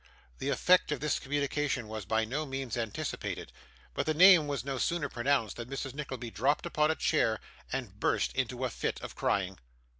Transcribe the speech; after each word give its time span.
The 0.39 0.49
effect 0.49 0.91
of 0.91 0.99
this 0.99 1.19
communication 1.19 1.87
was 1.87 2.05
by 2.05 2.25
no 2.25 2.43
means 2.47 2.75
anticipated; 2.75 3.51
but 3.93 4.07
the 4.07 4.15
name 4.15 4.47
was 4.47 4.65
no 4.65 4.79
sooner 4.79 5.09
pronounced, 5.09 5.57
than 5.57 5.69
Mrs. 5.69 5.93
Nickleby 5.93 6.31
dropped 6.31 6.65
upon 6.65 6.89
a 6.89 6.95
chair, 6.95 7.39
and 7.71 7.99
burst 7.99 8.33
into 8.33 8.65
a 8.65 8.71
fit 8.71 8.99
of 9.03 9.13
crying. 9.13 9.59